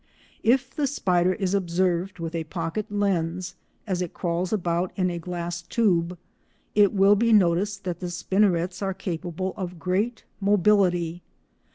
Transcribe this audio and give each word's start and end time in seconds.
If 0.41 0.73
the 0.75 0.87
spider 0.87 1.33
is 1.33 1.53
observed 1.53 2.17
with 2.17 2.33
a 2.33 2.45
pocket 2.45 2.91
lens 2.91 3.53
as 3.85 4.01
it 4.01 4.15
crawls 4.15 4.51
about 4.51 4.91
in 4.95 5.11
a 5.11 5.19
glass 5.19 5.61
tube 5.61 6.17
it 6.73 6.91
will 6.91 7.15
be 7.15 7.31
noticed 7.31 7.83
that 7.83 7.99
the 7.99 8.09
spinnerets 8.09 8.81
are 8.81 8.95
capable 8.95 9.53
of 9.57 9.77
great 9.77 10.23
mobility. 10.39 11.21